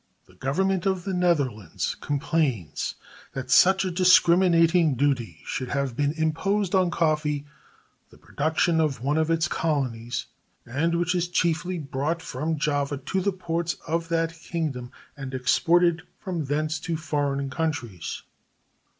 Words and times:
The 0.25 0.33
Government 0.33 0.87
of 0.87 1.03
the 1.03 1.13
Netherlands 1.13 1.93
complains 2.01 2.95
that 3.33 3.51
such 3.51 3.85
a 3.85 3.91
discriminating 3.91 4.95
duty 4.95 5.41
should 5.45 5.69
have 5.69 5.95
been 5.95 6.11
imposed 6.13 6.73
on 6.73 6.89
coffee 6.89 7.45
the 8.09 8.17
production 8.17 8.81
of 8.81 9.03
one 9.03 9.19
of 9.19 9.29
its 9.29 9.47
colonies, 9.47 10.25
and 10.65 10.95
which 10.97 11.13
is 11.13 11.27
chiefly 11.27 11.77
brought 11.77 12.23
from 12.23 12.57
Java 12.57 12.97
to 12.97 13.21
the 13.21 13.31
ports 13.31 13.75
of 13.85 14.09
that 14.09 14.33
Kingdom 14.33 14.91
and 15.15 15.35
exported 15.35 16.01
from 16.17 16.45
thence 16.45 16.79
to 16.79 16.97
foreign 16.97 17.51
countries. 17.51 18.23